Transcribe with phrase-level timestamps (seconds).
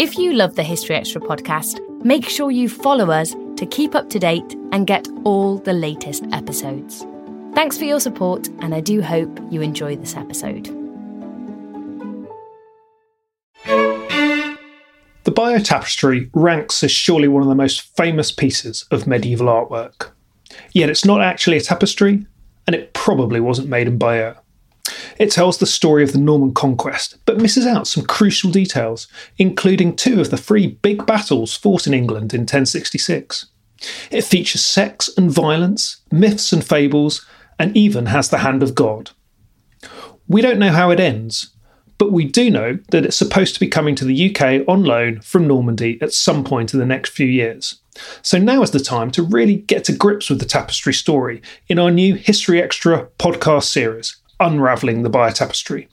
[0.00, 4.08] If you love the History Extra podcast, make sure you follow us to keep up
[4.10, 7.04] to date and get all the latest episodes.
[7.52, 10.66] Thanks for your support, and I do hope you enjoy this episode.
[15.24, 20.12] The Bayeux Tapestry ranks as surely one of the most famous pieces of medieval artwork.
[20.70, 22.24] Yet it's not actually a tapestry,
[22.68, 24.36] and it probably wasn't made in Bayeux.
[25.18, 29.96] It tells the story of the Norman conquest, but misses out some crucial details, including
[29.96, 33.46] two of the three big battles fought in England in 1066.
[34.10, 37.24] It features sex and violence, myths and fables,
[37.58, 39.10] and even has the hand of God.
[40.26, 41.54] We don't know how it ends,
[41.96, 45.20] but we do know that it's supposed to be coming to the UK on loan
[45.20, 47.80] from Normandy at some point in the next few years.
[48.22, 51.78] So now is the time to really get to grips with the tapestry story in
[51.78, 55.88] our new History Extra podcast series, Unravelling the Bayeux Tapestry.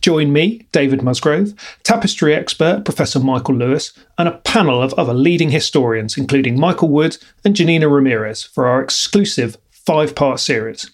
[0.00, 5.50] Join me, David Musgrove, tapestry expert Professor Michael Lewis, and a panel of other leading
[5.50, 10.90] historians, including Michael Wood and Janina Ramirez, for our exclusive five part series.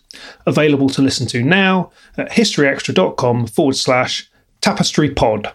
[0.46, 5.52] Available to listen to now at historyextra.com forward slash Tapestry Pod.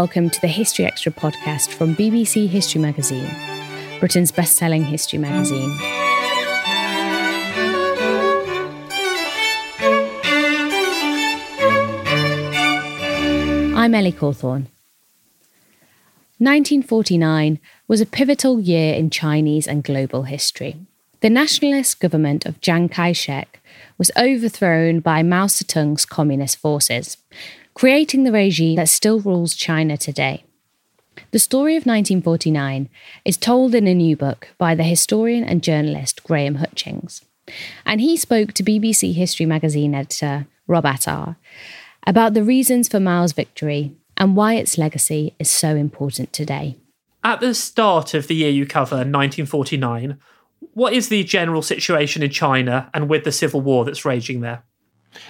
[0.00, 3.30] Welcome to the History Extra podcast from BBC History Magazine,
[4.00, 5.76] Britain's best selling history magazine.
[13.76, 14.68] I'm Ellie Cawthorne.
[16.38, 20.76] 1949 was a pivotal year in Chinese and global history.
[21.20, 23.60] The nationalist government of Chiang Kai shek
[23.98, 27.18] was overthrown by Mao Zedong's communist forces,
[27.74, 30.44] creating the regime that still rules China today.
[31.32, 32.88] The story of 1949
[33.24, 37.24] is told in a new book by the historian and journalist Graham Hutchings.
[37.84, 41.36] And he spoke to BBC History magazine editor Rob Attar
[42.06, 46.76] about the reasons for Mao's victory and why its legacy is so important today.
[47.22, 50.18] At the start of the year you cover, 1949,
[50.74, 54.62] what is the general situation in China and with the civil war that's raging there?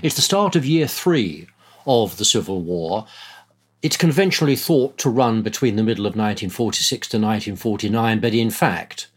[0.03, 1.47] It's the start of year three
[1.91, 3.07] of the Civil War.
[3.83, 9.09] It's conventionally thought to run between the middle of 1946 to 1949, but in fact,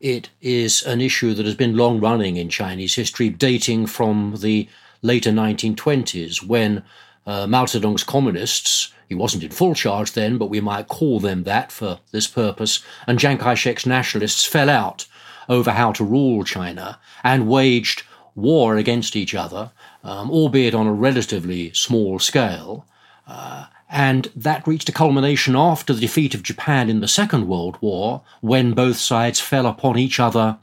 [0.00, 4.68] it is an issue that has been long running in Chinese history, dating from the
[5.02, 6.84] later 1920s when
[7.26, 11.44] uh, Mao Zedong's communists he wasn't in full charge then, but we might call them
[11.44, 12.80] that for this purpose.
[13.06, 15.06] And Chiang Kai shek's nationalists fell out
[15.48, 18.02] over how to rule China and waged
[18.34, 19.70] war against each other,
[20.06, 22.86] um, albeit on a relatively small scale.
[23.26, 27.76] Uh, and that reached a culmination after the defeat of Japan in the Second World
[27.80, 30.58] War, when both sides fell upon each other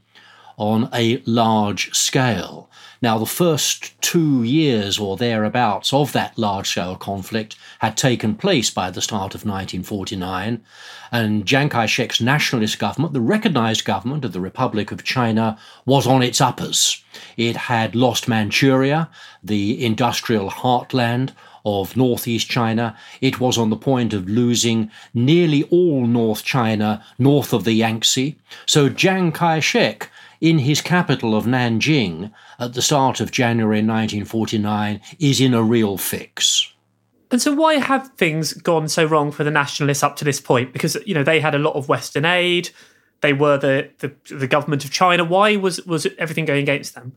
[0.57, 2.69] on a large scale.
[3.03, 8.69] Now, the first two years or thereabouts of that large scale conflict had taken place
[8.69, 10.63] by the start of 1949,
[11.11, 16.07] and Chiang Kai shek's nationalist government, the recognized government of the Republic of China, was
[16.07, 17.03] on its uppers.
[17.35, 19.09] It had lost Manchuria,
[19.43, 21.33] the industrial heartland
[21.65, 22.95] of northeast China.
[23.19, 28.37] It was on the point of losing nearly all North China north of the Yangtze.
[28.65, 30.09] So Chiang Kai shek
[30.43, 35.97] in his capital of Nanjing at the start of January 1949 is in a real
[35.97, 36.73] fix.
[37.31, 40.73] And so, why have things gone so wrong for the nationalists up to this point?
[40.73, 42.69] Because you know they had a lot of Western aid,
[43.21, 45.23] they were the the, the government of China.
[45.23, 47.13] Why was was everything going against them?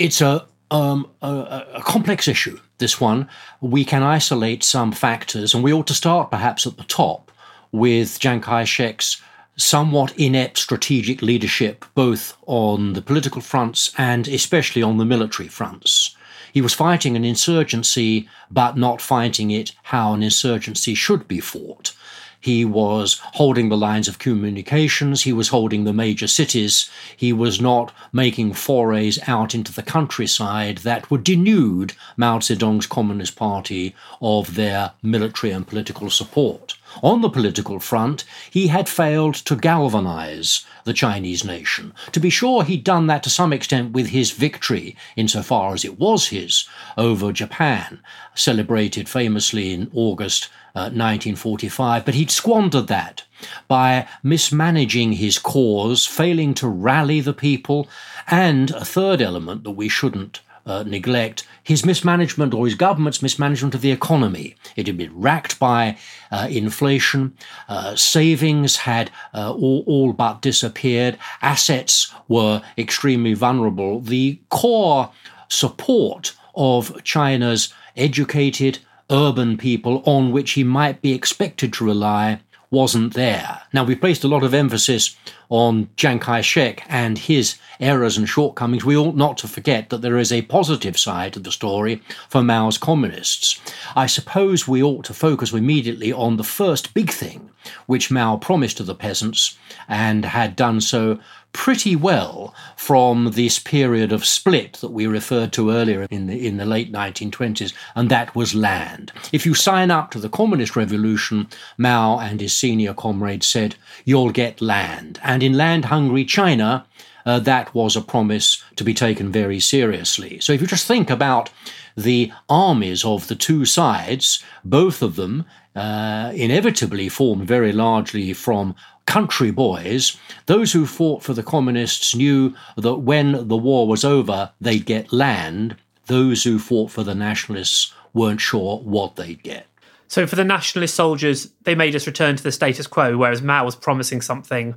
[0.00, 2.58] It's a um, a, a, complex issue.
[2.78, 3.28] This one,
[3.60, 7.30] we can isolate some factors, and we ought to start perhaps at the top
[7.72, 9.20] with Chiang Kai shek's
[9.60, 16.16] somewhat inept strategic leadership, both on the political fronts and especially on the military fronts.
[16.52, 21.92] He was fighting an insurgency, but not fighting it how an insurgency should be fought.
[22.40, 25.22] He was holding the lines of communications.
[25.22, 26.88] He was holding the major cities.
[27.14, 33.36] He was not making forays out into the countryside that would denude Mao Zedong's Communist
[33.36, 36.76] Party of their military and political support.
[37.02, 41.92] On the political front, he had failed to galvanize the Chinese nation.
[42.12, 45.98] To be sure, he'd done that to some extent with his victory, insofar as it
[45.98, 46.66] was his,
[46.96, 48.00] over Japan,
[48.34, 53.24] celebrated famously in August 1945, uh, but he'd squandered that
[53.68, 57.88] by mismanaging his cause, failing to rally the people,
[58.28, 60.40] and a third element that we shouldn't
[60.70, 64.54] uh, neglect his mismanagement or his government's mismanagement of the economy.
[64.76, 65.98] It had been racked by
[66.30, 67.36] uh, inflation.
[67.68, 71.18] Uh, savings had uh, all, all but disappeared.
[71.42, 74.00] Assets were extremely vulnerable.
[74.00, 75.10] The core
[75.48, 78.78] support of China's educated
[79.10, 82.40] urban people on which he might be expected to rely
[82.70, 83.62] wasn't there.
[83.72, 85.16] Now, we've placed a lot of emphasis
[85.48, 88.84] on Chiang Kai shek and his errors and shortcomings.
[88.84, 92.42] We ought not to forget that there is a positive side to the story for
[92.42, 93.60] Mao's communists.
[93.96, 97.50] I suppose we ought to focus immediately on the first big thing
[97.86, 99.58] which Mao promised to the peasants
[99.88, 101.18] and had done so
[101.52, 106.56] pretty well from this period of split that we referred to earlier in the, in
[106.56, 109.12] the late 1920s, and that was land.
[109.32, 114.30] If you sign up to the Communist Revolution, Mao and his senior comrades said, you'll
[114.30, 115.18] get land.
[115.22, 116.86] And in land hungry China,
[117.26, 120.40] uh, that was a promise to be taken very seriously.
[120.40, 121.50] So if you just think about
[121.96, 125.44] the armies of the two sides, both of them
[125.74, 128.74] uh, inevitably formed very largely from
[129.06, 134.52] country boys, those who fought for the communists knew that when the war was over,
[134.60, 135.76] they'd get land.
[136.06, 139.66] Those who fought for the nationalists weren't sure what they'd get.
[140.08, 143.64] So, for the nationalist soldiers, they made us return to the status quo, whereas Mao
[143.64, 144.74] was promising something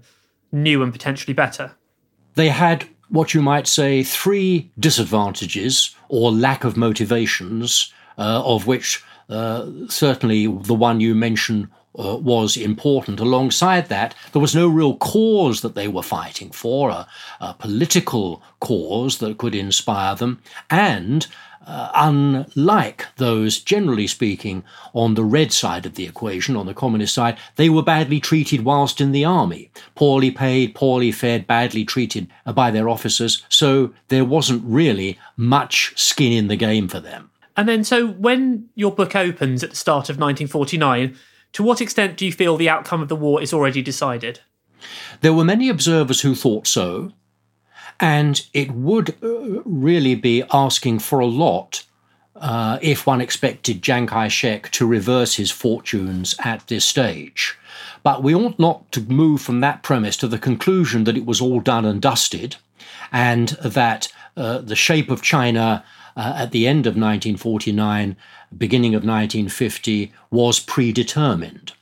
[0.51, 1.71] new and potentially better.
[2.35, 9.03] They had what you might say three disadvantages or lack of motivations, uh, of which
[9.29, 13.19] certainly the one you mention uh, was important.
[13.19, 17.07] Alongside that, there was no real cause that they were fighting for, a,
[17.39, 20.41] a political cause that could inspire them,
[20.71, 21.27] and
[21.65, 27.13] uh, unlike those, generally speaking, on the red side of the equation, on the communist
[27.13, 29.69] side, they were badly treated whilst in the army.
[29.95, 36.33] Poorly paid, poorly fed, badly treated by their officers, so there wasn't really much skin
[36.33, 37.29] in the game for them.
[37.55, 41.15] And then, so when your book opens at the start of 1949,
[41.53, 44.39] to what extent do you feel the outcome of the war is already decided?
[45.21, 47.13] There were many observers who thought so,
[47.99, 51.85] and it would uh, really be asking for a lot
[52.35, 57.57] uh, if one expected Chiang Kai shek to reverse his fortunes at this stage.
[58.01, 61.39] But we ought not to move from that premise to the conclusion that it was
[61.39, 62.57] all done and dusted,
[63.11, 68.15] and that uh, the shape of China uh, at the end of 1949,
[68.57, 71.73] beginning of 1950, was predetermined.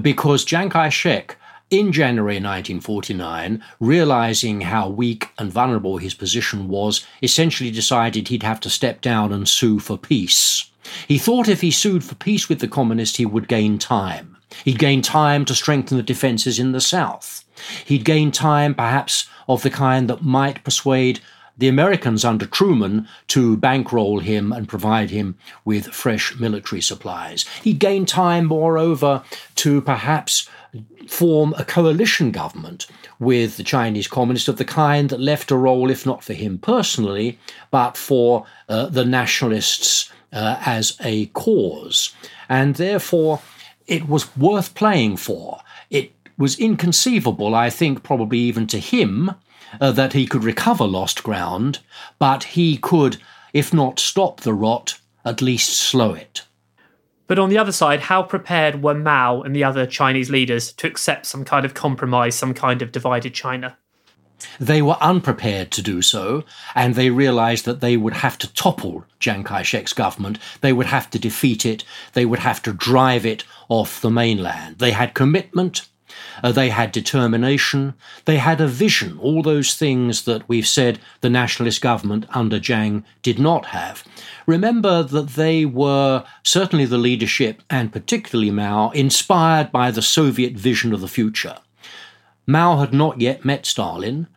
[0.00, 1.36] Because Chiang Kai shek,
[1.70, 8.60] in January 1949, realizing how weak and vulnerable his position was, essentially decided he'd have
[8.60, 10.70] to step down and sue for peace.
[11.08, 14.36] He thought if he sued for peace with the communists, he would gain time.
[14.64, 17.44] He'd gain time to strengthen the defences in the south.
[17.84, 21.20] He'd gain time, perhaps, of the kind that might persuade
[21.58, 27.46] the Americans under Truman to bankroll him and provide him with fresh military supplies.
[27.62, 29.22] He gained time, moreover,
[29.56, 30.48] to perhaps
[31.06, 32.86] form a coalition government
[33.18, 36.58] with the Chinese communists of the kind that left a role, if not for him
[36.58, 37.38] personally,
[37.70, 42.14] but for uh, the nationalists uh, as a cause.
[42.48, 43.40] And therefore,
[43.86, 45.60] it was worth playing for.
[45.90, 49.30] It was inconceivable, I think, probably even to him,
[49.80, 51.80] uh, that he could recover lost ground,
[52.18, 53.18] but he could,
[53.52, 56.42] if not stop the rot, at least slow it.
[57.26, 60.86] But on the other side, how prepared were Mao and the other Chinese leaders to
[60.86, 63.76] accept some kind of compromise, some kind of divided China?
[64.60, 69.06] They were unprepared to do so, and they realized that they would have to topple
[69.18, 70.38] Chiang Kai shek's government.
[70.60, 71.84] They would have to defeat it.
[72.12, 74.78] They would have to drive it off the mainland.
[74.78, 75.88] They had commitment,
[76.42, 77.94] uh, they had determination.
[78.24, 83.04] They had a vision, all those things that we've said the nationalist government under Chiang
[83.22, 84.04] did not have.
[84.46, 90.92] Remember that they were, certainly the leadership and particularly Mao, inspired by the Soviet vision
[90.92, 91.56] of the future.
[92.46, 94.28] Mao had not yet met Stalin.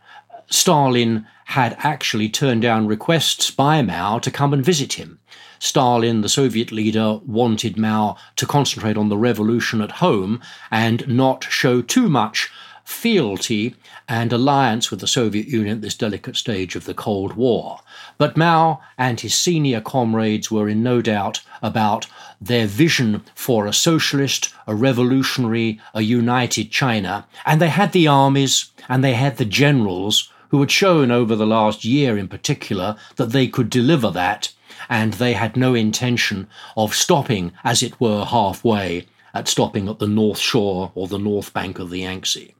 [0.49, 5.19] Stalin had actually turned down requests by Mao to come and visit him.
[5.57, 11.43] Stalin, the Soviet leader, wanted Mao to concentrate on the revolution at home and not
[11.45, 12.51] show too much
[12.83, 13.75] fealty
[14.07, 17.79] and alliance with the Soviet Union at this delicate stage of the Cold War.
[18.19, 22.05] But Mao and his senior comrades were in no doubt about
[22.39, 28.71] their vision for a socialist, a revolutionary, a united China, and they had the armies
[28.87, 33.31] and they had the generals who had shown over the last year in particular that
[33.31, 34.51] they could deliver that
[34.89, 40.07] and they had no intention of stopping, as it were, halfway at stopping at the
[40.07, 42.55] north shore or the north bank of the Yangtze.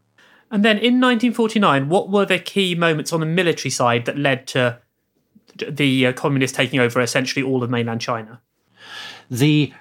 [0.52, 4.48] And then in 1949, what were the key moments on the military side that led
[4.48, 4.80] to
[5.68, 8.42] the uh, communists taking over essentially all of mainland China?
[9.30, 9.74] The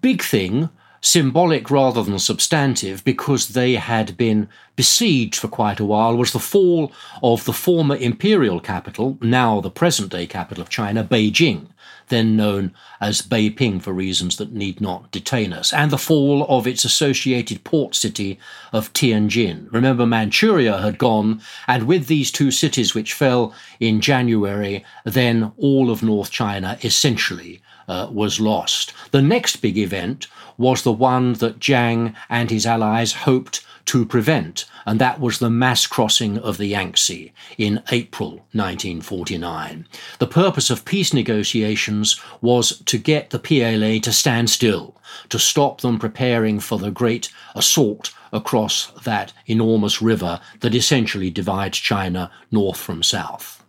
[0.00, 6.16] big thing symbolic rather than substantive because they had been besieged for quite a while
[6.16, 11.02] was the fall of the former imperial capital, now the present day capital of China,
[11.04, 11.66] Beijing,
[12.08, 16.66] then known as Beiping for reasons that need not detain us, and the fall of
[16.66, 18.38] its associated port city
[18.72, 19.72] of Tianjin.
[19.72, 25.90] Remember, Manchuria had gone, and with these two cities which fell in January, then all
[25.90, 28.92] of North China essentially uh, was lost.
[29.10, 34.66] The next big event was the one that Jiang and his allies hoped to prevent,
[34.84, 39.86] and that was the mass crossing of the Yangtze in April 1949.
[40.18, 44.94] The purpose of peace negotiations was to get the PLA to stand still,
[45.30, 51.78] to stop them preparing for the great assault across that enormous river that essentially divides
[51.78, 53.64] China north from south.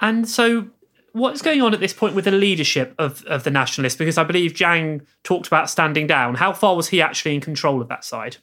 [0.00, 0.66] And so
[1.14, 3.96] what's going on at this point with the leadership of, of the nationalists?
[3.96, 6.34] Because I believe Jiang talked about standing down.
[6.34, 8.36] How far was he actually in control of that side?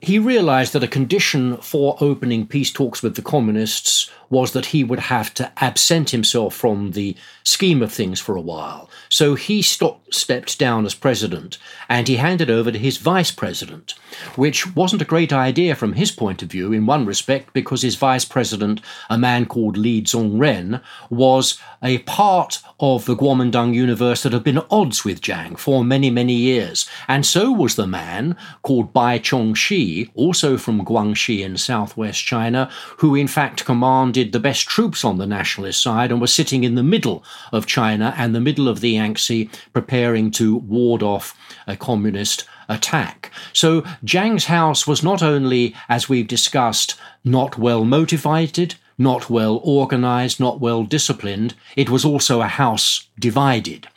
[0.00, 4.82] He realized that a condition for opening peace talks with the communists was that he
[4.84, 8.90] would have to absent himself from the scheme of things for a while.
[9.08, 13.94] So he stopped, stepped down as president and he handed over to his vice president,
[14.34, 17.94] which wasn't a great idea from his point of view in one respect because his
[17.94, 24.32] vice president, a man called Li Zongren, was a part of the Guomindang universe that
[24.32, 26.88] had been at odds with Jiang for many, many years.
[27.06, 32.68] And so was the man called Bai Chongxi, also from Guangxi in southwest China,
[32.98, 36.74] who in fact commanded the best troops on the nationalist side and was sitting in
[36.74, 41.76] the middle of China and the middle of the Yangtze, preparing to ward off a
[41.76, 43.30] communist attack.
[43.52, 50.40] So Jiang's house was not only, as we've discussed, not well motivated, not well organized,
[50.40, 53.88] not well disciplined, it was also a house divided.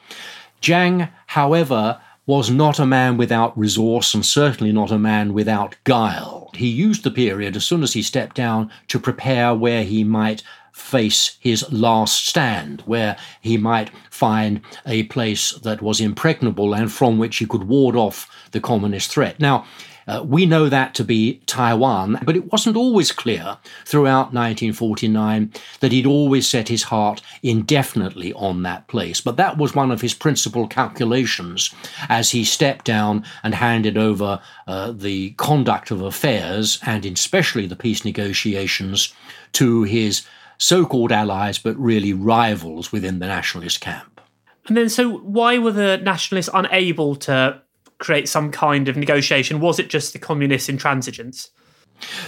[0.62, 6.52] Jiang, however, was not a man without resource and certainly not a man without guile.
[6.54, 10.44] He used the period as soon as he stepped down to prepare where he might
[10.72, 17.18] face his last stand, where he might find a place that was impregnable and from
[17.18, 19.40] which he could ward off the communist threat.
[19.40, 19.66] Now,
[20.10, 25.92] uh, we know that to be Taiwan, but it wasn't always clear throughout 1949 that
[25.92, 29.22] he'd always set his heart indefinitely on that place.
[29.22, 31.74] But that was one of his principal calculations
[32.10, 37.75] as he stepped down and handed over uh, the conduct of affairs, and especially the
[37.75, 39.13] peace negotiations,
[39.54, 40.25] to his
[40.58, 44.20] so called allies, but really rivals within the nationalist camp.
[44.68, 47.62] And then, so why were the nationalists unable to
[48.00, 49.60] create some kind of negotiation?
[49.60, 51.50] Was it just the communist intransigence?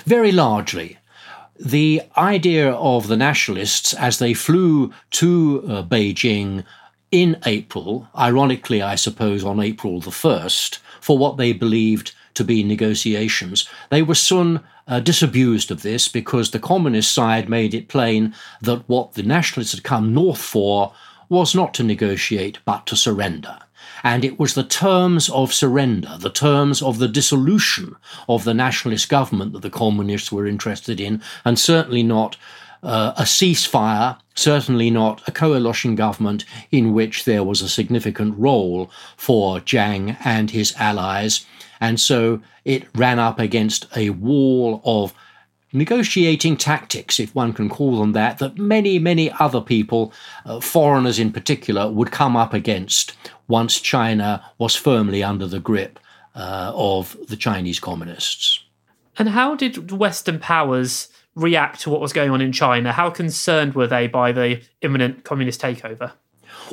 [0.05, 0.97] Very largely.
[1.59, 6.63] The idea of the nationalists as they flew to uh, Beijing
[7.11, 12.63] in April, ironically, I suppose, on April the 1st, for what they believed to be
[12.63, 18.33] negotiations, they were soon uh, disabused of this because the communist side made it plain
[18.61, 20.93] that what the nationalists had come north for
[21.29, 23.57] was not to negotiate but to surrender
[24.03, 27.95] and it was the terms of surrender, the terms of the dissolution
[28.27, 32.37] of the nationalist government that the communists were interested in, and certainly not
[32.83, 38.89] uh, a ceasefire, certainly not a coalition government in which there was a significant role
[39.17, 41.45] for Jiang and his allies.
[41.79, 45.13] And so it ran up against a wall of
[45.73, 50.13] negotiating tactics, if one can call them that, that many, many other people,
[50.45, 53.13] uh, foreigners in particular, would come up against
[53.51, 55.99] once China was firmly under the grip
[56.35, 58.63] uh, of the Chinese communists.
[59.17, 62.93] And how did Western powers react to what was going on in China?
[62.93, 66.13] How concerned were they by the imminent communist takeover?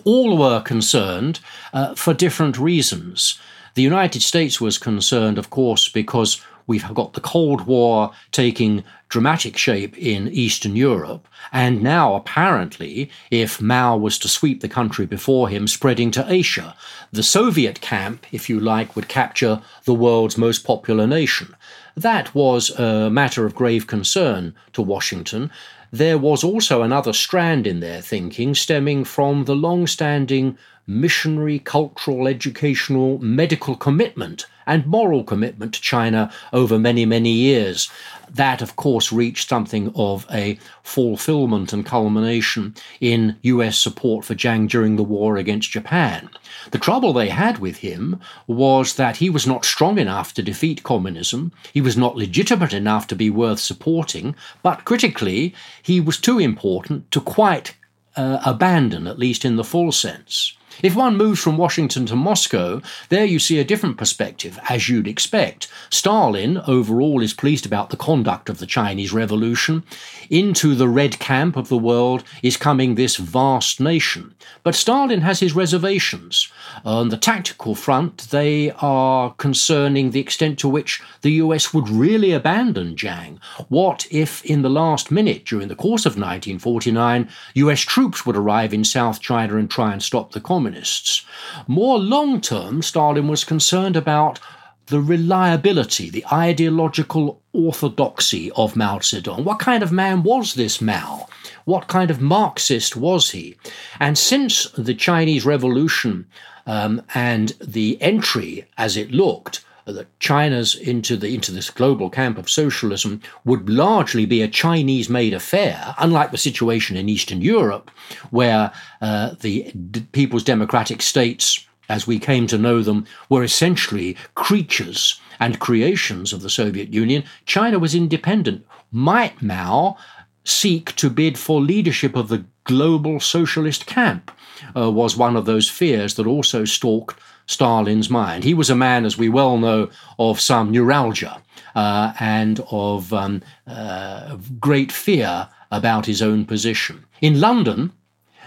[0.05, 1.41] All were concerned
[1.73, 3.39] uh, for different reasons.
[3.75, 9.57] The United States was concerned, of course, because We've got the Cold War taking dramatic
[9.57, 15.49] shape in Eastern Europe, and now apparently, if Mao was to sweep the country before
[15.49, 16.77] him, spreading to Asia.
[17.11, 21.57] The Soviet camp, if you like, would capture the world's most popular nation.
[21.97, 25.51] That was a matter of grave concern to Washington.
[25.91, 32.27] There was also another strand in their thinking stemming from the long standing missionary, cultural,
[32.27, 37.91] educational, medical commitment and moral commitment to China over many, many years.
[38.31, 44.69] That, of course, reached something of a fulfillment and culmination in US support for Jiang
[44.69, 46.29] during the war against Japan.
[46.71, 50.83] The trouble they had with him was that he was not strong enough to defeat
[50.83, 56.39] communism, he was not legitimate enough to be worth supporting, but critically, he was too
[56.39, 57.75] important to quite
[58.17, 60.58] uh, abandon, at least in the full sense.
[60.81, 65.09] If one moves from Washington to Moscow, there you see a different perspective, as you'd
[65.09, 65.67] expect.
[65.91, 69.83] Stalin, overall, is pleased about the conduct of the Chinese Revolution.
[70.31, 74.35] Into the red camp of the world is coming this vast nation.
[74.63, 76.49] But Stalin has his reservations.
[76.85, 82.31] On the tactical front, they are concerning the extent to which the US would really
[82.33, 83.39] abandon Jiang.
[83.69, 88.73] What if, in the last minute, during the course of 1949, US troops would arrive
[88.73, 90.68] in South China and try and stop the communists?
[90.69, 91.25] Communists.
[91.67, 94.39] More long term, Stalin was concerned about
[94.87, 99.45] the reliability, the ideological orthodoxy of Mao Zedong.
[99.45, 101.27] What kind of man was this Mao?
[101.65, 103.57] What kind of Marxist was he?
[104.01, 106.27] And since the Chinese Revolution
[106.67, 112.39] um, and the entry, as it looked, that China's into the into this global camp
[112.39, 117.91] of socialism would largely be a Chinese-made affair, unlike the situation in Eastern Europe,
[118.31, 124.17] where uh, the D- People's Democratic States, as we came to know them, were essentially
[124.35, 127.25] creatures and creations of the Soviet Union.
[127.47, 128.67] China was independent.
[128.91, 129.97] Might Mao
[130.45, 134.31] seek to bid for leadership of the global socialist camp?
[134.75, 137.17] Uh, was one of those fears that also stalked
[137.49, 138.45] Stalin's mind.
[138.45, 141.43] He was a man, as we well know, of some neuralgia
[141.75, 147.05] uh, and of um, uh, great fear about his own position.
[147.21, 147.93] In London,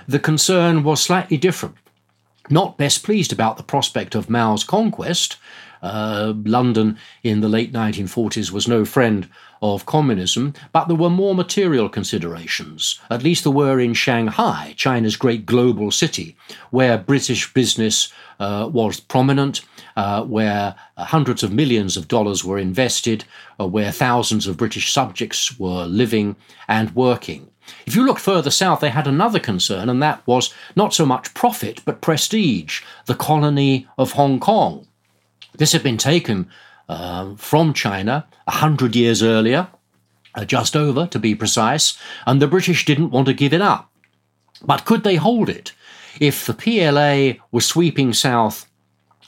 [0.08, 1.76] the concern was slightly different.
[2.50, 5.38] Not best pleased about the prospect of Mao's conquest,
[5.82, 9.28] uh, London in the late 1940s was no friend
[9.62, 13.00] of communism, but there were more material considerations.
[13.10, 16.36] At least there were in Shanghai, China's great global city,
[16.72, 19.62] where British business uh, was prominent,
[19.96, 23.24] uh, where hundreds of millions of dollars were invested,
[23.60, 26.36] uh, where thousands of British subjects were living
[26.68, 27.48] and working.
[27.86, 31.34] If you look further south, they had another concern, and that was not so much
[31.36, 34.88] profit, but prestige, the colony of Hong Kong.
[35.56, 36.50] This had been taken
[36.92, 39.68] uh, from China a hundred years earlier,
[40.36, 43.90] uh, just over to be precise, and the British didn't want to give it up.
[44.62, 45.72] But could they hold it?
[46.20, 48.68] If the PLA were sweeping south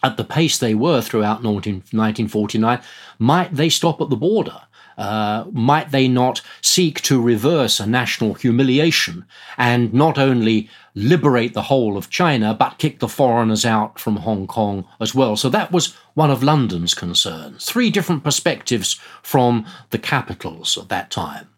[0.03, 2.81] at the pace they were throughout 19, 1949,
[3.17, 4.59] might they stop at the border?
[4.97, 9.25] Uh, might they not seek to reverse a national humiliation
[9.57, 14.47] and not only liberate the whole of China, but kick the foreigners out from Hong
[14.47, 15.35] Kong as well?
[15.35, 17.65] So that was one of London's concerns.
[17.65, 21.49] Three different perspectives from the capitals at that time.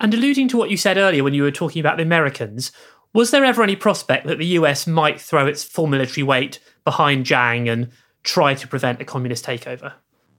[0.00, 2.72] And alluding to what you said earlier when you were talking about the Americans,
[3.12, 7.24] was there ever any prospect that the US might throw its full military weight behind
[7.24, 7.90] Jiang and
[8.22, 9.92] try to prevent a communist takeover?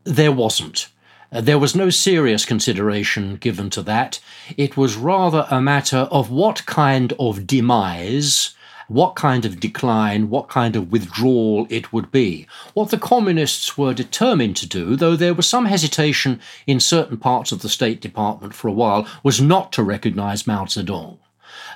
[0.04, 0.90] There wasn't.
[1.36, 4.22] Uh, there was no serious consideration given to that.
[4.56, 8.56] It was rather a matter of what kind of demise,
[8.88, 12.48] what kind of decline, what kind of withdrawal it would be.
[12.74, 17.52] What the communists were determined to do, though there was some hesitation in certain parts
[17.52, 21.18] of the State Department for a while, was not to recognize Mao Zedong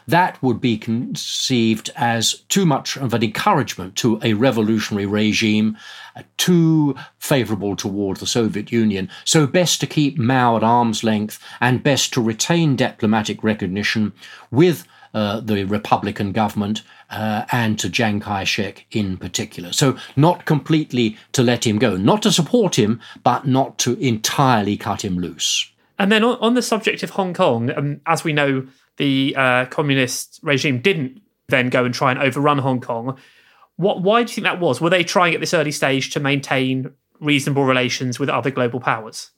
[0.07, 5.77] that would be conceived as too much of an encouragement to a revolutionary regime,
[6.37, 9.09] too favourable toward the Soviet Union.
[9.25, 14.13] So, best to keep Mao at arm's length and best to retain diplomatic recognition
[14.51, 19.73] with uh, the Republican government uh, and to Chiang Kai shek in particular.
[19.73, 24.77] So, not completely to let him go, not to support him, but not to entirely
[24.77, 25.71] cut him loose.
[25.97, 29.65] And then on, on the subject of Hong Kong, um, as we know, the uh,
[29.65, 33.17] communist regime didn't then go and try and overrun Hong Kong.
[33.79, 34.01] What?
[34.01, 34.81] Why do you think that was?
[34.81, 39.31] Were they trying at this early stage to maintain reasonable relations with other global powers?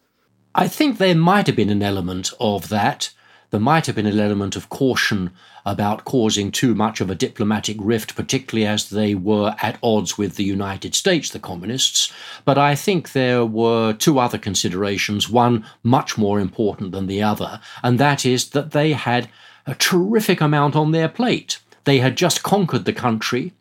[0.56, 3.12] I think there might have been an element of that.
[3.52, 5.30] There might have been an element of caution
[5.64, 10.38] about causing too much of a diplomatic rift, particularly as they were at odds with
[10.38, 12.12] the United States, the communists.
[12.44, 17.62] But I think there were two other considerations, one much more important than the other,
[17.84, 19.30] and that is that they had
[19.68, 21.60] a terrific amount on their plate.
[21.84, 23.54] They had just conquered the country.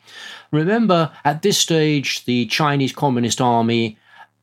[0.51, 3.97] Remember, at this stage, the Chinese Communist Army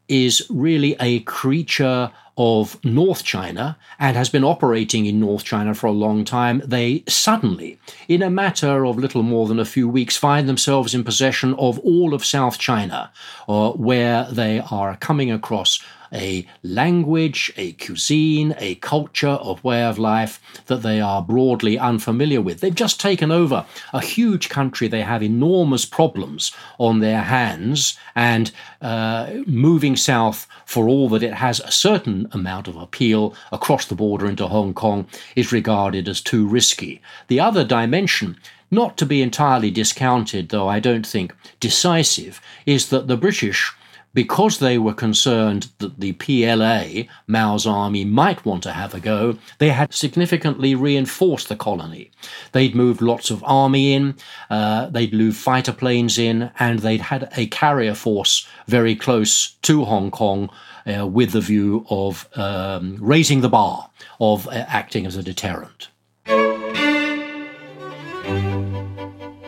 [0.07, 5.87] is really a creature of North China and has been operating in North China for
[5.87, 10.15] a long time, they suddenly, in a matter of little more than a few weeks,
[10.15, 13.11] find themselves in possession of all of South China,
[13.49, 15.83] uh, where they are coming across
[16.13, 22.41] a language, a cuisine, a culture, a way of life that they are broadly unfamiliar
[22.41, 22.60] with.
[22.60, 24.88] They've just taken over a huge country.
[24.88, 31.34] They have enormous problems on their hands, and uh, moving south for all that it
[31.34, 36.22] has a certain amount of appeal across the border into Hong Kong is regarded as
[36.22, 37.02] too risky.
[37.28, 38.38] The other dimension
[38.70, 43.72] not to be entirely discounted, though I don't think decisive, is that the British
[44.17, 49.38] because they were concerned that the PLA, Mao's army, might want to have a go,
[49.60, 52.10] they had significantly reinforced the colony.
[52.51, 54.15] They'd moved lots of army in,
[54.49, 59.86] uh, they'd moved fighter planes in, and they'd had a carrier force very close to
[59.86, 60.49] Hong Kong
[60.88, 63.88] uh, with the view of um, raising the bar,
[64.19, 65.89] of uh, acting as a deterrent.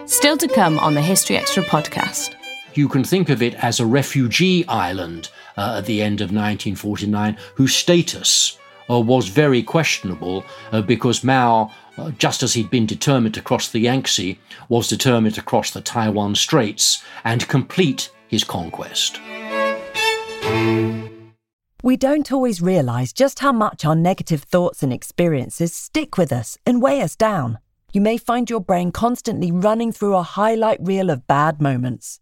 [0.06, 2.36] Still to come on the History Extra podcast
[2.80, 7.38] you can think of it as a refugee island uh, at the end of 1949,
[7.56, 8.58] whose status
[8.90, 13.68] uh, was very questionable uh, because Mao, uh, just as he'd been determined to cross
[13.70, 14.40] the Yangtze,
[14.70, 19.20] was determined to cross the Taiwan Straits and complete his conquest.
[21.84, 26.58] We don't always realise just how much our negative thoughts and experiences stick with us
[26.66, 27.60] and weigh us down.
[27.92, 32.22] You may find your brain constantly running through a highlight reel of bad moments.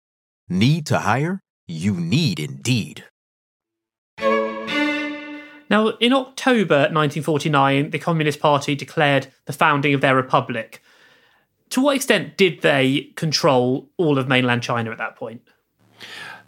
[0.51, 1.39] Need to hire?
[1.65, 3.05] You need Indeed.
[4.19, 10.83] Now, in October 1949, the Communist Party declared the founding of their republic.
[11.69, 15.41] To what extent did they control all of mainland China at that point?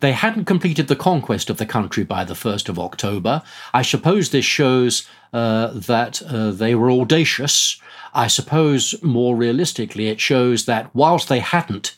[0.01, 3.41] They hadn't completed the conquest of the country by the 1st of October.
[3.73, 7.79] I suppose this shows uh, that uh, they were audacious.
[8.13, 11.95] I suppose more realistically, it shows that whilst they hadn't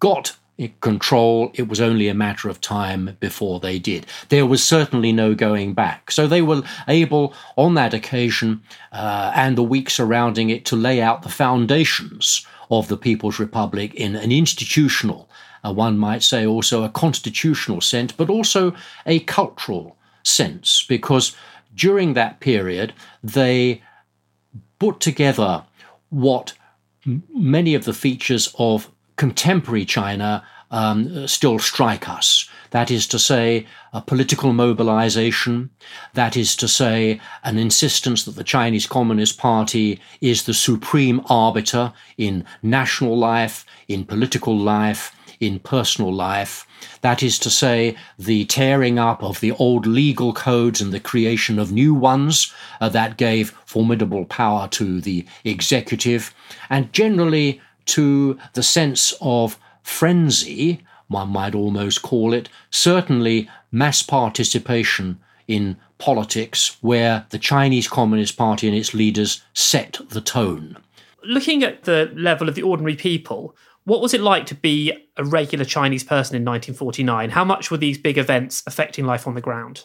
[0.00, 0.34] got
[0.80, 1.50] control.
[1.54, 4.06] It was only a matter of time before they did.
[4.28, 6.10] There was certainly no going back.
[6.10, 11.02] So they were able, on that occasion uh, and the week surrounding it, to lay
[11.02, 15.28] out the foundations of the People's Republic in an institutional,
[15.62, 21.36] uh, one might say also a constitutional sense, but also a cultural sense, because
[21.74, 22.92] during that period
[23.22, 23.82] they
[24.78, 25.64] put together
[26.08, 26.54] what
[27.32, 32.48] many of the features of contemporary China um, still strike us.
[32.70, 35.70] That is to say, a political mobilization.
[36.14, 41.92] That is to say, an insistence that the Chinese Communist Party is the supreme arbiter
[42.18, 46.66] in national life, in political life, in personal life.
[47.02, 51.58] That is to say, the tearing up of the old legal codes and the creation
[51.58, 56.34] of new ones uh, that gave formidable power to the executive,
[56.68, 65.18] and generally to the sense of frenzy, one might almost call it, certainly mass participation
[65.46, 70.76] in politics where the Chinese Communist Party and its leaders set the tone.
[71.24, 75.24] Looking at the level of the ordinary people, what was it like to be a
[75.24, 77.30] regular Chinese person in 1949?
[77.30, 79.84] How much were these big events affecting life on the ground?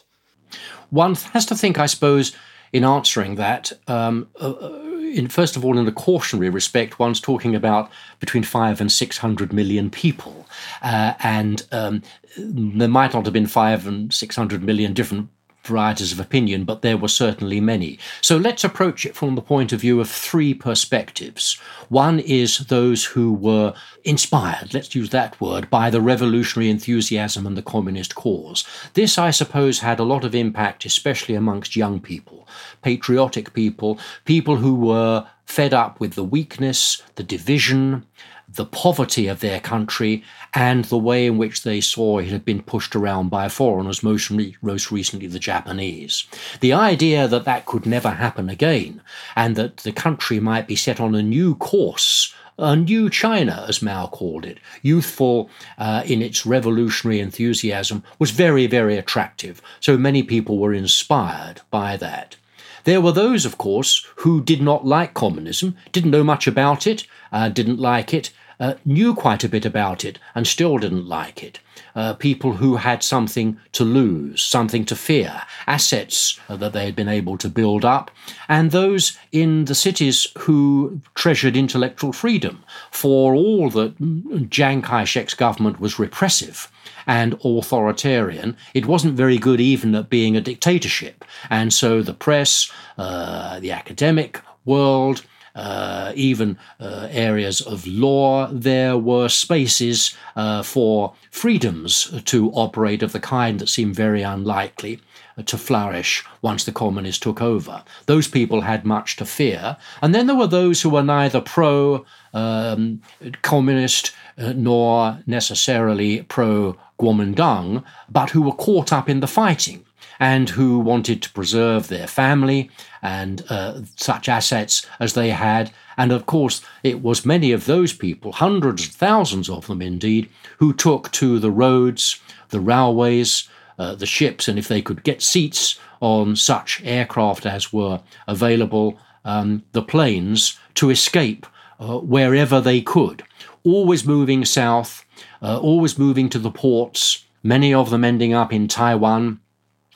[0.90, 2.32] One has to think, I suppose,
[2.72, 7.20] in answering that, um, uh, uh in, first of all, in a cautionary respect, one's
[7.20, 10.46] talking about between five and six hundred million people,
[10.82, 12.02] uh, and um,
[12.36, 15.28] there might not have been five and six hundred million different
[15.64, 17.98] varieties of opinion, but there were certainly many.
[18.20, 21.54] So let's approach it from the point of view of three perspectives.
[21.88, 27.56] One is those who were inspired, let's use that word, by the revolutionary enthusiasm and
[27.56, 28.64] the communist cause.
[28.94, 32.48] This, I suppose, had a lot of impact, especially amongst young people,
[32.82, 38.06] patriotic people, people who were fed up with the weakness, the division,
[38.54, 40.22] the poverty of their country
[40.54, 44.30] and the way in which they saw it had been pushed around by foreigners, most,
[44.62, 46.24] most recently the Japanese.
[46.60, 49.00] The idea that that could never happen again
[49.36, 53.82] and that the country might be set on a new course a new China, as
[53.82, 59.62] Mao called it, youthful uh, in its revolutionary enthusiasm, was very, very attractive.
[59.80, 62.36] So many people were inspired by that.
[62.84, 67.06] There were those, of course, who did not like communism, didn't know much about it,
[67.32, 68.30] uh, didn't like it,
[68.62, 71.58] uh, knew quite a bit about it, and still didn't like it.
[71.96, 76.94] Uh, people who had something to lose, something to fear, assets uh, that they had
[76.96, 78.10] been able to build up,
[78.48, 82.62] and those in the cities who treasured intellectual freedom.
[82.92, 86.70] For all that Chiang Kai shek's government was repressive,
[87.04, 88.56] and authoritarian.
[88.74, 91.24] It wasn't very good even at being a dictatorship.
[91.50, 98.96] And so the press, uh, the academic world, uh, even uh, areas of law, there
[98.96, 105.00] were spaces uh, for freedoms to operate of the kind that seemed very unlikely
[105.46, 107.82] to flourish once the communists took over.
[108.06, 109.76] Those people had much to fear.
[110.02, 113.02] And then there were those who were neither pro um,
[113.42, 119.84] communist uh, nor necessarily pro Kuomintang, but who were caught up in the fighting
[120.18, 122.70] and who wanted to preserve their family
[123.02, 125.70] and uh, such assets as they had.
[125.96, 130.28] And of course, it was many of those people, hundreds of thousands of them indeed,
[130.58, 135.22] who took to the roads, the railways, uh, the ships, and if they could get
[135.22, 141.46] seats on such aircraft as were available, um, the planes, to escape
[141.78, 143.22] uh, wherever they could,
[143.64, 145.04] always moving south
[145.42, 149.40] uh, always moving to the ports, many of them ending up in Taiwan,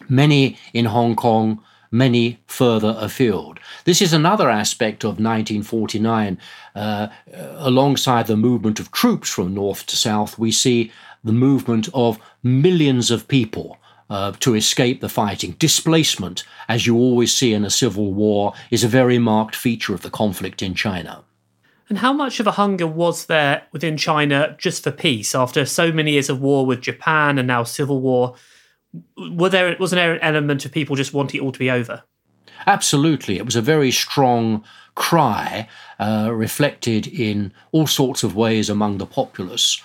[0.09, 3.59] many in Hong Kong, many further afield.
[3.85, 6.38] This is another aspect of 1949.
[6.75, 7.09] Uh,
[7.57, 10.92] alongside the movement of troops from north to south, we see
[11.25, 13.79] the movement of millions of people.
[14.09, 15.57] Uh, to escape the fighting.
[15.59, 20.03] Displacement, as you always see in a civil war, is a very marked feature of
[20.03, 21.25] the conflict in China.
[21.88, 25.90] And how much of a hunger was there within China just for peace after so
[25.90, 28.37] many years of war with Japan and now civil war?
[29.17, 32.03] Were there was there an element of people just wanting it all to be over?
[32.67, 35.69] Absolutely, it was a very strong cry,
[36.01, 39.81] uh, reflected in all sorts of ways among the populace.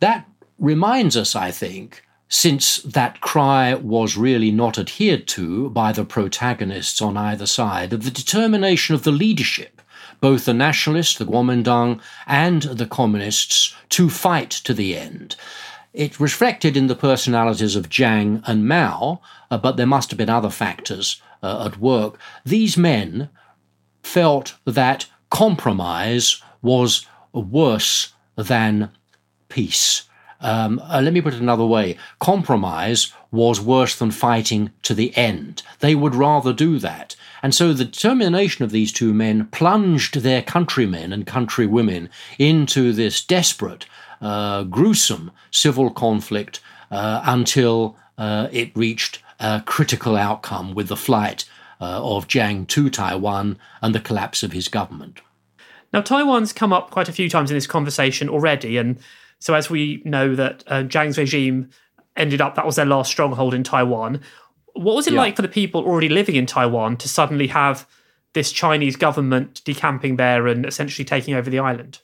[0.00, 0.26] That
[0.58, 7.02] reminds us, I think, since that cry was really not adhered to by the protagonists
[7.02, 9.74] on either side, of the determination of the leadership
[10.24, 15.36] both the nationalists, the Kuomintang, and the communists to fight to the end.
[15.94, 20.28] It reflected in the personalities of Jiang and Mao, uh, but there must have been
[20.28, 22.18] other factors uh, at work.
[22.44, 23.30] These men
[24.02, 28.90] felt that compromise was worse than
[29.48, 30.08] peace.
[30.40, 35.16] Um, uh, let me put it another way compromise was worse than fighting to the
[35.16, 35.62] end.
[35.78, 37.14] They would rather do that.
[37.42, 43.24] And so the determination of these two men plunged their countrymen and countrywomen into this
[43.24, 43.86] desperate,
[44.20, 51.44] gruesome civil conflict uh, until uh, it reached a critical outcome with the flight
[51.80, 55.20] uh, of Jiang to Taiwan and the collapse of his government.
[55.92, 58.98] Now, Taiwan's come up quite a few times in this conversation already, and
[59.38, 61.70] so as we know that uh, Jiang's regime
[62.16, 64.20] ended up that was their last stronghold in Taiwan.
[64.74, 65.20] What was it yeah.
[65.20, 67.86] like for the people already living in Taiwan to suddenly have
[68.32, 72.00] this Chinese government decamping there and essentially taking over the island?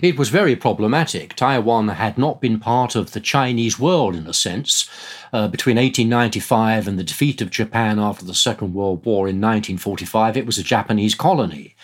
[0.00, 1.34] It was very problematic.
[1.34, 4.88] Taiwan had not been part of the Chinese world, in a sense.
[5.32, 10.36] Uh, between 1895 and the defeat of Japan after the Second World War in 1945,
[10.36, 11.74] it was a Japanese colony.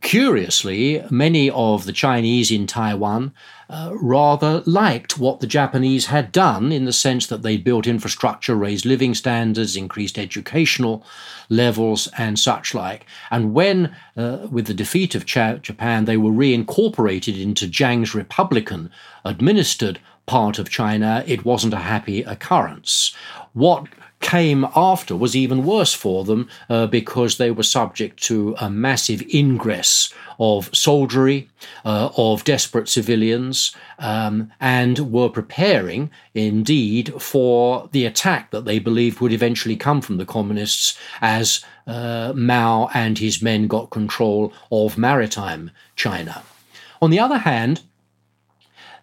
[0.00, 3.32] Curiously, many of the Chinese in Taiwan
[3.68, 8.54] uh, rather liked what the Japanese had done in the sense that they built infrastructure,
[8.54, 11.04] raised living standards, increased educational
[11.48, 13.06] levels, and such like.
[13.30, 18.90] And when, uh, with the defeat of Japan, they were reincorporated into Jiang's Republican
[19.24, 23.14] administered part of China, it wasn't a happy occurrence.
[23.54, 23.88] What
[24.20, 29.22] came after was even worse for them uh, because they were subject to a massive
[29.32, 31.48] ingress of soldiery,
[31.84, 39.20] uh, of desperate civilians, um, and were preparing, indeed, for the attack that they believed
[39.20, 44.98] would eventually come from the communists as uh, Mao and his men got control of
[44.98, 46.42] maritime China.
[47.00, 47.82] On the other hand,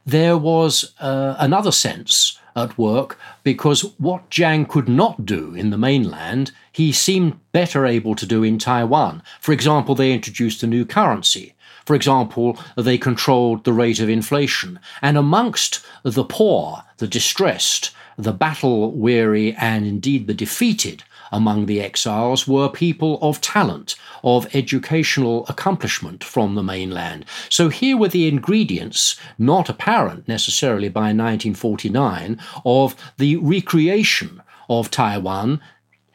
[0.06, 5.78] there was uh, another sense at work because what Chiang could not do in the
[5.78, 9.22] mainland, he seemed better able to do in Taiwan.
[9.42, 11.54] For example, they introduced a new currency.
[11.86, 14.80] For example, they controlled the rate of inflation.
[15.02, 21.04] And amongst the poor, the distressed, the battle weary, and indeed the defeated,
[21.36, 27.26] among the exiles were people of talent, of educational accomplishment from the mainland.
[27.50, 35.60] So here were the ingredients, not apparent necessarily by 1949, of the recreation of Taiwan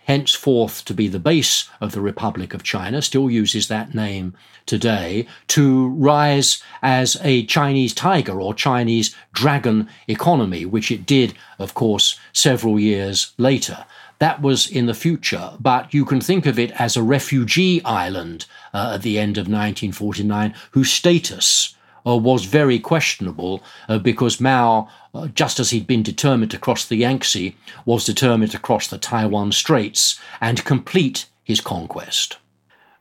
[0.05, 5.27] henceforth to be the base of the Republic of China, still uses that name today,
[5.49, 12.19] to rise as a Chinese tiger or Chinese dragon economy, which it did, of course,
[12.33, 13.85] several years later.
[14.21, 18.47] That was in the future, but you can think of it as a refugee island
[18.75, 21.75] uh, at the end of 1949, whose status
[22.07, 26.85] uh, was very questionable uh, because Mao, uh, just as he'd been determined to cross
[26.85, 27.57] the Yangtze,
[27.87, 32.37] was determined to cross the Taiwan Straits and complete his conquest.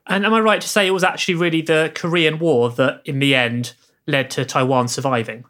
[0.08, 3.20] And am I right to say it was actually really the Korean War that, in
[3.20, 3.74] the end,
[4.08, 5.46] led to Taiwan surviving?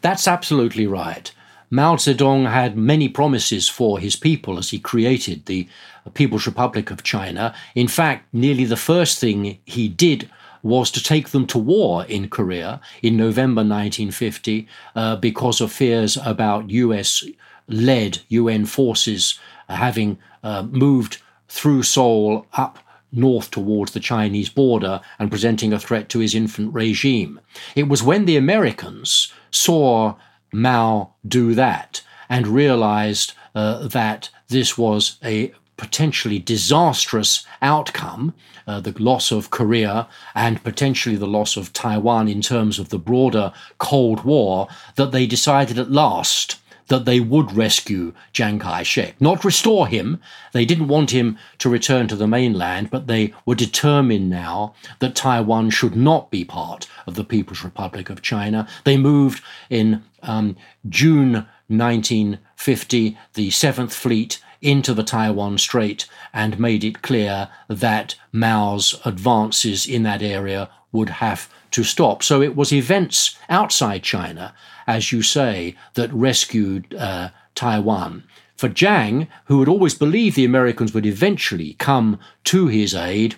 [0.00, 1.32] That's absolutely right.
[1.76, 5.68] Mao Zedong had many promises for his people as he created the
[6.14, 7.54] People's Republic of China.
[7.74, 10.30] In fact, nearly the first thing he did
[10.62, 16.16] was to take them to war in Korea in November 1950 uh, because of fears
[16.24, 17.22] about US
[17.68, 22.78] led UN forces having uh, moved through Seoul up
[23.12, 27.38] north towards the Chinese border and presenting a threat to his infant regime.
[27.74, 30.14] It was when the Americans saw
[30.56, 38.32] Mao do that and realized uh, that this was a potentially disastrous outcome,
[38.66, 42.98] uh, the loss of Korea and potentially the loss of Taiwan in terms of the
[42.98, 49.20] broader Cold War, that they decided at last that they would rescue Chiang Kai shek.
[49.20, 50.20] Not restore him,
[50.52, 55.14] they didn't want him to return to the mainland, but they were determined now that
[55.14, 58.68] Taiwan should not be part of the People's Republic of China.
[58.84, 60.56] They moved in um,
[60.88, 69.00] June 1950, the Seventh Fleet into the Taiwan Strait and made it clear that Mao's
[69.04, 72.22] advances in that area would have to stop.
[72.22, 74.54] So it was events outside China
[74.86, 78.24] as you say, that rescued uh, Taiwan.
[78.56, 83.36] For Chiang, who had always believed the Americans would eventually come to his aid,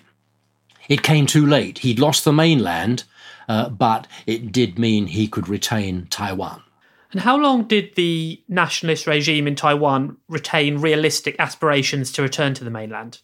[0.87, 1.79] it came too late.
[1.79, 3.03] He'd lost the mainland,
[3.47, 6.63] uh, but it did mean he could retain Taiwan.
[7.11, 12.63] And how long did the nationalist regime in Taiwan retain realistic aspirations to return to
[12.63, 13.19] the mainland?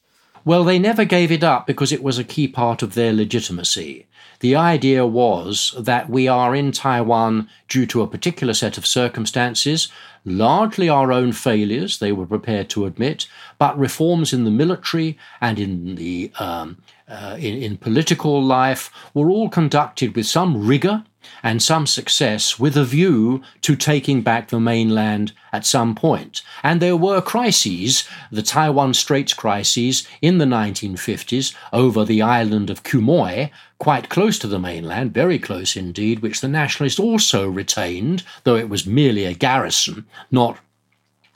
[0.46, 4.06] Well, they never gave it up because it was a key part of their legitimacy.
[4.42, 9.88] The idea was that we are in Taiwan due to a particular set of circumstances,
[10.24, 13.28] largely our own failures, they were prepared to admit,
[13.58, 16.78] but reforms in the military and in the um,
[17.08, 21.04] uh, in, in political life were all conducted with some rigor
[21.44, 26.42] and some success with a view to taking back the mainland at some point.
[26.64, 32.84] And there were crises, the Taiwan Straits crises in the 1950s over the island of
[32.84, 38.56] Quemoy, quite close to the mainland, very close indeed, which the nationalists also retained, though
[38.56, 40.58] it was merely a garrison, not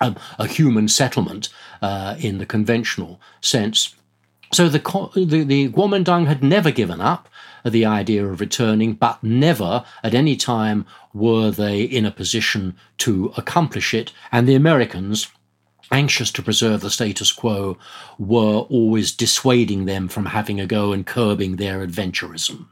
[0.02, 1.50] a, a human settlement
[1.82, 3.96] uh, in the conventional sense.
[4.52, 4.80] So the,
[5.16, 7.30] the, the Kuomintang had never given up
[7.66, 13.34] the idea of returning, but never at any time were they in a position to
[13.38, 14.12] accomplish it.
[14.32, 15.28] And the Americans,
[15.92, 17.78] anxious to preserve the status quo,
[18.18, 22.68] were always dissuading them from having a go and curbing their adventurism.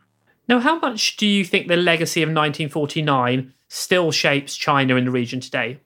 [0.47, 5.11] Now, how much do you think the legacy of 1949 still shapes China in the
[5.11, 5.79] region today?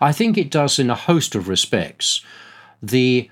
[0.00, 2.22] I think it does in a host of respects.
[2.82, 3.30] The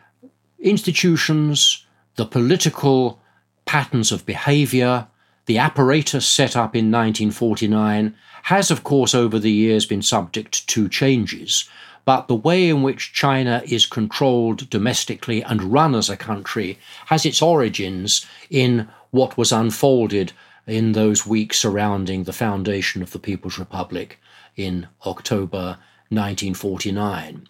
[0.58, 1.84] institutions,
[2.16, 3.20] the political
[3.64, 5.06] patterns of behavior,
[5.46, 10.88] the apparatus set up in 1949 has, of course, over the years been subject to
[10.88, 11.68] changes.
[12.04, 17.24] But the way in which China is controlled domestically and run as a country has
[17.24, 20.32] its origins in what was unfolded
[20.66, 24.18] in those weeks surrounding the foundation of the People's Republic
[24.56, 25.78] in October
[26.10, 27.48] 1949.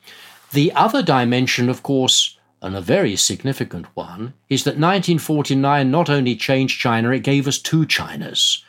[0.53, 2.34] The other dimension, of course,
[2.65, 7.59] and a very significant one, is that 1949 not only changed China, it gave us
[7.59, 8.63] two Chinas.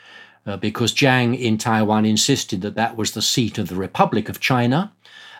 [0.45, 4.39] Uh, because Chiang in Taiwan insisted that that was the seat of the Republic of
[4.39, 4.91] China,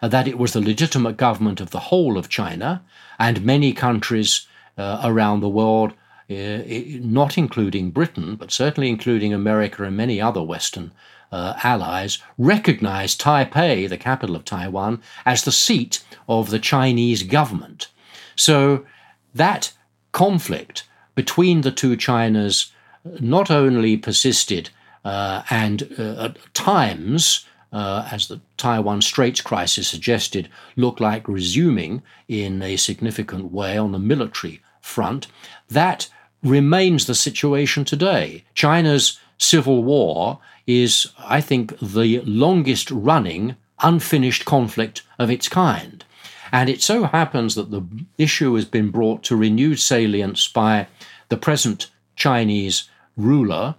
[0.01, 2.81] uh, that it was the legitimate government of the whole of China,
[3.19, 4.47] and many countries
[4.77, 5.93] uh, around the world
[6.29, 6.59] uh,
[7.03, 10.91] not including Britain, but certainly including America and many other Western
[11.31, 17.89] uh, allies, recognized Taipei, the capital of Taiwan, as the seat of the Chinese government.
[18.35, 18.85] So
[19.33, 19.73] that
[20.11, 20.83] conflict
[21.15, 22.71] between the two Chinas
[23.19, 24.69] not only persisted
[25.03, 32.01] uh, and uh, at times, uh, as the Taiwan Straits crisis suggested, looked like resuming
[32.27, 35.27] in a significant way on the military front,
[35.69, 36.07] that
[36.41, 38.43] remains the situation today.
[38.53, 46.03] China's civil war is, I think, the longest running unfinished conflict of its kind.
[46.51, 47.83] And it so happens that the
[48.17, 50.87] issue has been brought to renewed salience by
[51.29, 53.75] the present Chinese ruler,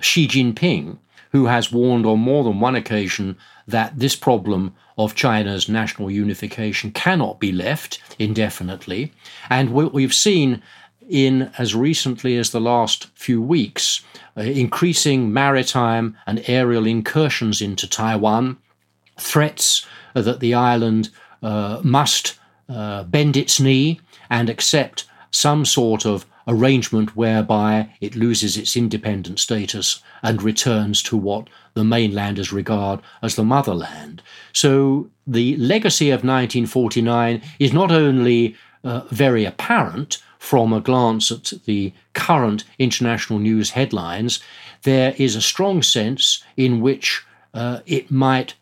[0.00, 0.98] Xi Jinping,
[1.32, 3.36] who has warned on more than one occasion
[3.68, 9.12] that this problem of China's national unification cannot be left indefinitely.
[9.50, 10.62] And what we've seen
[11.08, 14.02] in as recently as the last few weeks
[14.36, 18.56] uh, increasing maritime and aerial incursions into Taiwan,
[19.18, 21.10] threats that the island
[21.46, 22.38] uh, must
[22.68, 29.38] uh, bend its knee and accept some sort of arrangement whereby it loses its independent
[29.38, 34.22] status and returns to what the mainlanders regard as the motherland.
[34.52, 41.52] So the legacy of 1949 is not only uh, very apparent from a glance at
[41.64, 44.40] the current international news headlines,
[44.82, 47.24] there is a strong sense in which
[47.54, 48.54] uh, it might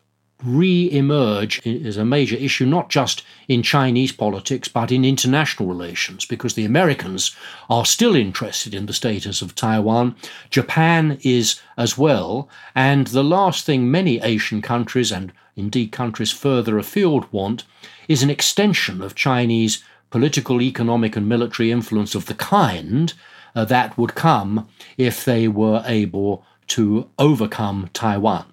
[0.43, 6.25] re emerge as a major issue, not just in Chinese politics, but in international relations,
[6.25, 7.35] because the Americans
[7.69, 10.15] are still interested in the status of Taiwan.
[10.49, 12.49] Japan is as well.
[12.75, 17.63] And the last thing many Asian countries, and indeed countries further afield, want
[18.07, 23.13] is an extension of Chinese political, economic, and military influence of the kind
[23.55, 24.67] uh, that would come
[24.97, 28.45] if they were able to overcome Taiwan.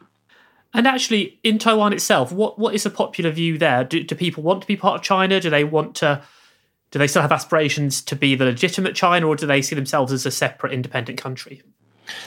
[0.75, 3.85] And actually, in Taiwan itself, what what is the popular view there?
[3.85, 5.41] Do, do people want to be part of China?
[5.41, 6.23] Do they want to?
[6.91, 10.13] Do they still have aspirations to be the legitimate China, or do they see themselves
[10.13, 11.63] as a separate, independent country?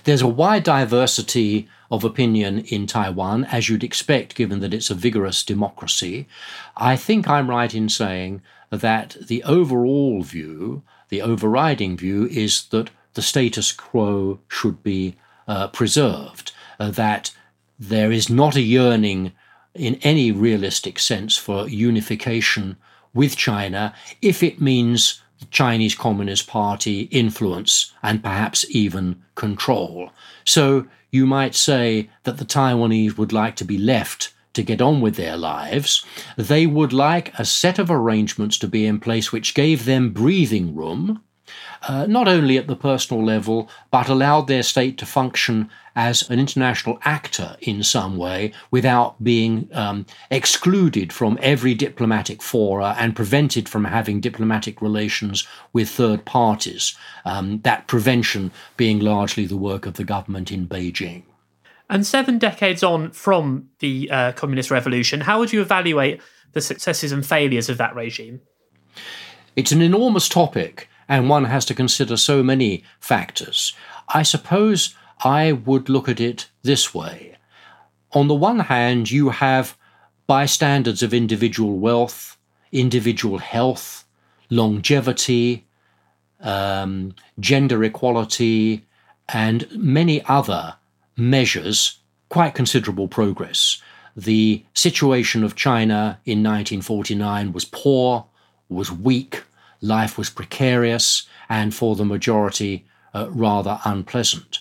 [0.06, 4.96] There's a wide diversity of opinion in Taiwan, as you'd expect, given that it's a
[4.96, 6.28] vigorous democracy.
[6.78, 8.42] I think I'm right in saying
[8.72, 15.16] that the overall view, the overriding view, is that the status quo should be
[15.48, 17.32] uh, preserved, uh, that
[17.80, 19.32] there is not a yearning
[19.74, 22.78] in any realistic sense for unification
[23.14, 30.12] with China if it means the Chinese Communist Party influence and perhaps even control.
[30.46, 35.02] So you might say that the Taiwanese would like to be left to get on
[35.02, 36.06] with their lives.
[36.38, 40.74] They would like a set of arrangements to be in place which gave them breathing
[40.74, 41.22] room
[41.88, 46.40] uh, not only at the personal level, but allowed their state to function as an
[46.40, 53.70] international actor in some way without being um, excluded from every diplomatic fora and prevented
[53.70, 56.96] from having diplomatic relations with third parties.
[57.24, 61.24] Um, that prevention being largely the work of the government in Beijing.
[61.90, 66.20] And seven decades on from the uh, communist revolution, how would you evaluate
[66.54, 68.42] the successes and failures of that regime?
[69.56, 73.74] It's an enormous topic and one has to consider so many factors.
[74.10, 77.38] I suppose I would look at it this way.
[78.12, 79.78] On the one hand, you have,
[80.28, 82.38] by standards of individual wealth,
[82.72, 84.06] individual health,
[84.50, 85.66] longevity,
[86.42, 88.86] um, gender equality,
[89.30, 90.76] and many other
[91.18, 92.00] measures,
[92.30, 93.82] quite considerable progress.
[94.16, 98.26] The situation of China in 1949 was poor,
[98.70, 99.44] was weak,
[99.86, 104.60] life was precarious and for the majority uh, rather unpleasant.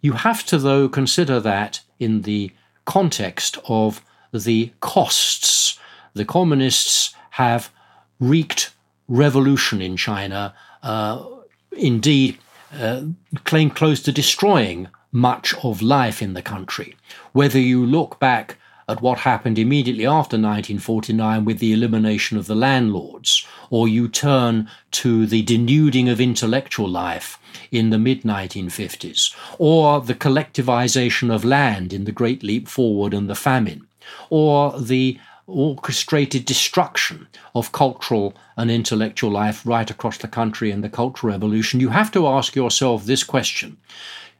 [0.00, 2.50] You have to, though, consider that in the
[2.84, 4.02] context of
[4.32, 5.78] the costs.
[6.14, 7.70] The communists have
[8.18, 8.72] wreaked
[9.08, 11.24] revolution in China, uh,
[11.72, 12.38] indeed,
[12.78, 13.02] uh,
[13.44, 16.96] close to destroying much of life in the country.
[17.32, 18.56] Whether you look back
[18.92, 24.68] at what happened immediately after 1949 with the elimination of the landlords, or you turn
[24.92, 27.38] to the denuding of intellectual life
[27.72, 33.28] in the mid 1950s, or the collectivization of land in the Great Leap Forward and
[33.28, 33.86] the famine,
[34.30, 40.88] or the orchestrated destruction of cultural and intellectual life right across the country in the
[40.88, 43.76] Cultural Revolution, you have to ask yourself this question.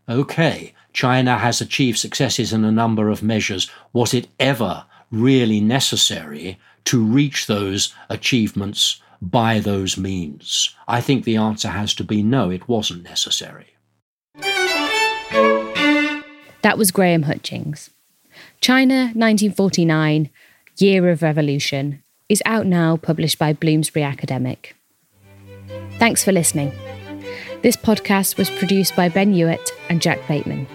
[0.08, 3.70] Okay, China has achieved successes in a number of measures.
[3.92, 10.74] Was it ever really necessary to reach those achievements by those means?
[10.88, 13.68] I think the answer has to be no, it wasn't necessary.
[16.62, 17.90] That was Graham Hutchings.
[18.60, 20.30] China 1949,
[20.78, 24.76] Year of Revolution, is out now, published by Bloomsbury Academic.
[25.98, 26.72] Thanks for listening.
[27.62, 30.66] This podcast was produced by Ben Hewitt and Jack Bateman.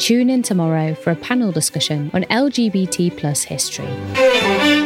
[0.00, 4.79] Tune in tomorrow for a panel discussion on LGBT plus history.